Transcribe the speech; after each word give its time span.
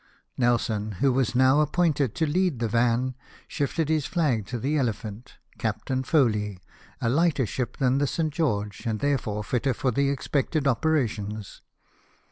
Nelson, 0.35 0.93
who 0.93 1.13
was 1.13 1.35
now 1.35 1.61
appointed 1.61 2.15
to 2.15 2.25
lead 2.25 2.57
the 2.57 2.67
van, 2.67 3.13
shifted 3.47 3.87
his 3.87 4.07
flag 4.07 4.47
to 4.47 4.57
the 4.57 4.75
Elephant, 4.75 5.35
Captain 5.59 6.01
Foley, 6.03 6.59
a 6.99 7.07
lighter 7.07 7.45
ship 7.45 7.77
than 7.77 7.99
the 7.99 8.05
;S^^. 8.05 8.31
George, 8.31 8.87
and, 8.87 8.99
therefore, 8.99 9.43
fitter 9.43 9.75
for 9.75 9.91
the 9.91 10.09
expected 10.09 10.67
operations. 10.67 11.61